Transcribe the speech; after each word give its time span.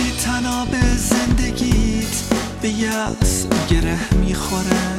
بنا 0.00 0.64
به 0.64 0.96
زندگیت 0.96 2.22
به 2.62 2.68
یأس 2.68 3.46
گره 3.70 3.98
می‌خوره. 4.14 4.90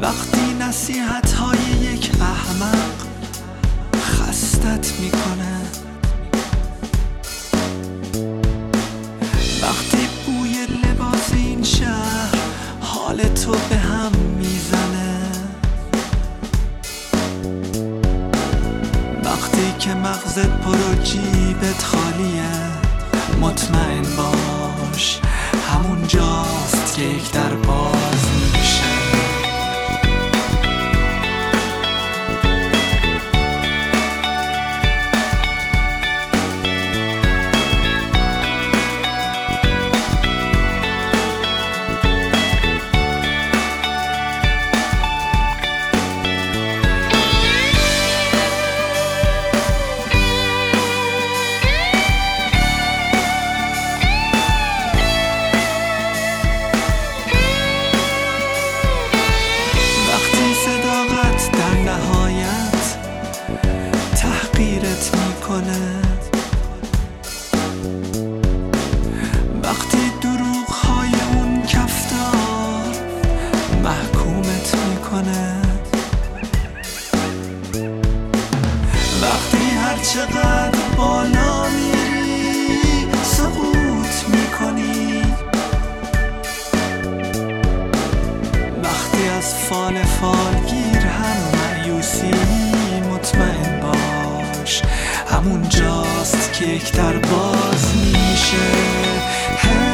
وقتی 0.00 0.54
نصیحت 0.60 1.32
های 1.32 1.58
یک 1.92 2.10
احمق 2.20 2.92
خستت 3.96 4.92
می‌کنه. 5.00 5.60
وقتی 9.62 10.08
بوی 10.26 10.66
لباس 10.84 11.32
این 11.34 11.62
شهر 11.62 12.38
حال 12.80 13.22
تو 13.22 13.52
به 13.70 13.76
هم 13.76 14.12
که 19.82 19.94
مغزت 19.94 20.50
پر 20.50 21.02
جیبت 21.04 21.82
خالیه. 21.82 22.42
مطمئن 23.40 24.02
باش 24.16 25.20
همون 25.72 26.06
جاست 26.06 26.96
که 26.96 27.02
یک 27.02 27.32
در 27.32 27.54
باز 27.54 27.91
می‌کنه 65.52 66.02
وقتی 69.62 70.12
دروغ 70.22 70.68
های 70.68 71.10
اون 71.34 71.62
کفتار 71.62 72.94
محکومت 73.84 74.76
می‌کنه 74.88 75.62
وقتی 79.22 79.66
هر 79.82 79.96
چقدر 79.96 80.78
بالا 80.96 81.68
میری 81.68 83.06
سقوط 83.22 84.28
می‌کنی. 84.28 85.22
وقتی 88.82 89.28
از 89.38 89.54
فال 89.54 89.94
گیر 90.68 91.06
هم 91.06 91.36
مایوسی 91.54 92.30
مطمئن 93.10 93.51
همون 95.44 95.68
جاست 95.68 96.52
که 96.52 96.66
یک 96.66 96.92
در 96.92 97.12
باز 97.18 97.94
میشه. 97.96 99.91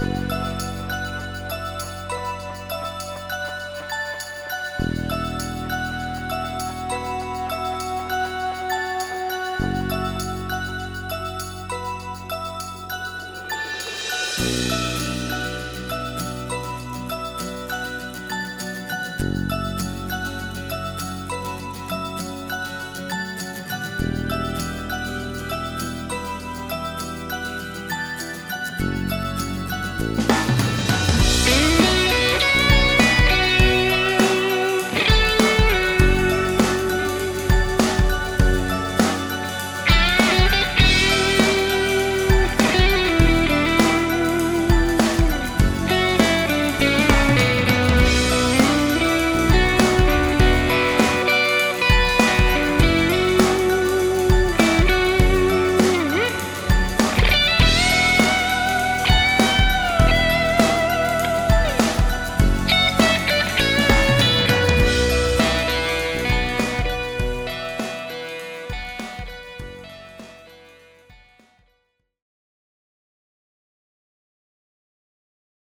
Música 0.00 0.57